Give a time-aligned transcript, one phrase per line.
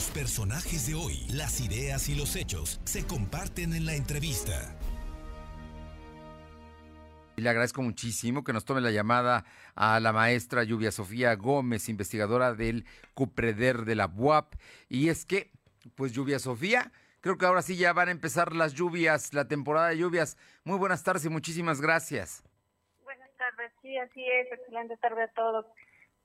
[0.00, 4.74] Los personajes de hoy, las ideas y los hechos se comparten en la entrevista.
[7.36, 9.44] Y le agradezco muchísimo que nos tome la llamada
[9.74, 14.54] a la maestra Lluvia Sofía Gómez, investigadora del CUPREDER de la UAP.
[14.88, 15.50] Y es que,
[15.96, 19.88] pues Lluvia Sofía, creo que ahora sí ya van a empezar las lluvias, la temporada
[19.88, 20.38] de lluvias.
[20.64, 22.42] Muy buenas tardes y muchísimas gracias.
[23.04, 24.50] Buenas tardes, sí, así es.
[24.50, 25.66] Excelente tarde a todos.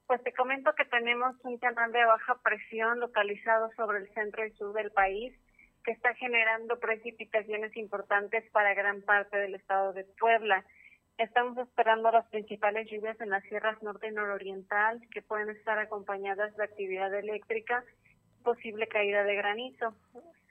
[0.07, 4.51] Pues te comento que tenemos un canal de baja presión localizado sobre el centro y
[4.51, 5.33] sur del país
[5.83, 10.63] que está generando precipitaciones importantes para gran parte del estado de Puebla.
[11.18, 16.55] Estamos esperando las principales lluvias en las sierras norte y nororiental que pueden estar acompañadas
[16.55, 17.83] de actividad eléctrica,
[18.43, 19.96] posible caída de granizo.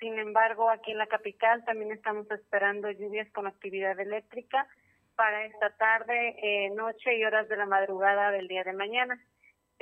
[0.00, 4.66] Sin embargo, aquí en la capital también estamos esperando lluvias con actividad eléctrica
[5.14, 9.20] para esta tarde, eh, noche y horas de la madrugada del día de mañana.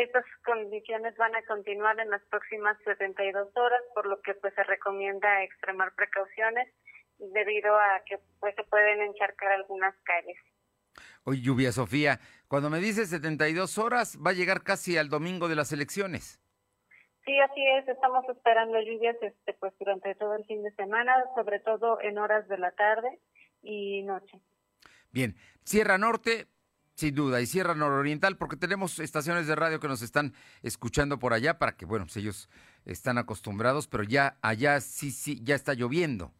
[0.03, 4.65] Estas condiciones van a continuar en las próximas 72 horas, por lo que pues se
[4.65, 6.69] recomienda extremar precauciones
[7.19, 10.37] debido a que pues se pueden encharcar algunas calles.
[11.23, 15.55] Hoy lluvia, Sofía, cuando me dice 72 horas, va a llegar casi al domingo de
[15.55, 16.41] las elecciones.
[17.25, 17.87] Sí, así es.
[17.87, 22.49] Estamos esperando lluvias este, pues durante todo el fin de semana, sobre todo en horas
[22.49, 23.21] de la tarde
[23.63, 24.41] y noche.
[25.13, 26.49] Bien, Sierra Norte,
[27.03, 31.33] sin duda, y Sierra Nororiental, porque tenemos estaciones de radio que nos están escuchando por
[31.33, 32.49] allá para que, bueno, pues ellos
[32.87, 36.31] están acostumbrados, pero ya allá sí, sí, ya está lloviendo.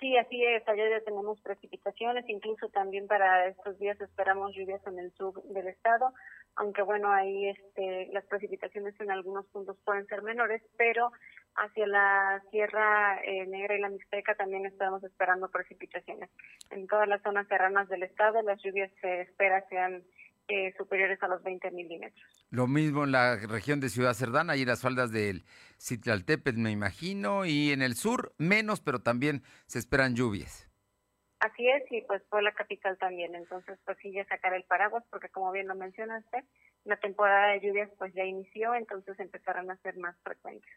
[0.00, 0.66] Sí, así es.
[0.66, 5.66] Allá ya tenemos precipitaciones, incluso también para estos días esperamos lluvias en el sur del
[5.66, 6.14] estado,
[6.56, 11.12] aunque bueno, ahí este, las precipitaciones en algunos puntos pueden ser menores, pero
[11.56, 16.30] hacia la Sierra eh, Negra y la Mixteca también estamos esperando precipitaciones.
[16.70, 20.02] En todas las zonas serranas del estado las lluvias se espera sean
[20.48, 22.22] eh, superiores a los 20 milímetros.
[22.50, 25.44] Lo mismo en la región de Ciudad Cerdana y las faldas del
[25.80, 30.68] Citlaltépetl, me imagino, y en el sur menos, pero también se esperan lluvias.
[31.40, 35.04] Así es, y pues fue la capital también, entonces pues sí ya sacar el paraguas,
[35.10, 36.44] porque como bien lo mencionaste,
[36.84, 40.72] la temporada de lluvias pues ya inició, entonces empezarán a ser más frecuentes.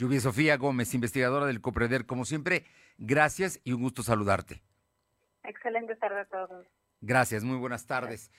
[0.00, 2.64] Lluvia Sofía Gómez, investigadora del COPREDER, como siempre,
[2.96, 4.62] gracias y un gusto saludarte.
[5.42, 6.66] Excelente tarde a todos.
[7.02, 8.30] Gracias, muy buenas tardes.